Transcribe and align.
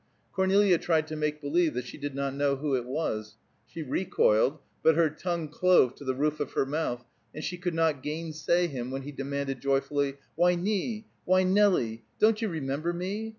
Cornelia 0.33 0.79
tried 0.79 1.05
to 1.05 1.15
make 1.15 1.41
believe 1.41 1.75
that 1.75 1.85
she 1.85 1.95
did 1.99 2.15
not 2.15 2.33
know 2.33 2.55
who 2.55 2.75
it 2.75 2.87
was; 2.87 3.37
she 3.67 3.83
recoiled, 3.83 4.57
but 4.81 4.95
her 4.95 5.11
tongue 5.11 5.47
clove 5.47 5.93
to 5.93 6.03
the 6.03 6.15
roof 6.15 6.39
of 6.39 6.53
her 6.53 6.65
mouth, 6.65 7.05
and 7.35 7.43
she 7.43 7.55
could 7.55 7.75
not 7.75 8.01
gainsay 8.01 8.65
him 8.65 8.89
when 8.89 9.03
he 9.03 9.11
demanded 9.11 9.61
joyfully, 9.61 10.17
"Why, 10.33 10.55
Nie! 10.55 11.05
Why, 11.25 11.43
Nelie! 11.43 12.01
Don't 12.17 12.41
you 12.41 12.49
remember 12.49 12.91
me? 12.93 13.29